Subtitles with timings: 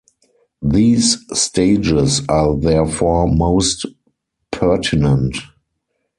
[0.63, 3.85] These stages are therefore most
[4.49, 5.37] pertinent.